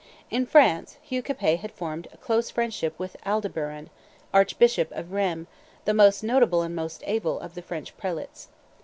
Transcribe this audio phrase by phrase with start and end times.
[0.31, 3.91] In France, Hugh Capet had formed a close friendship with Adalberon,
[4.33, 5.45] archbishop of Rheims,
[5.85, 8.47] the most notable and most able of the French prelates.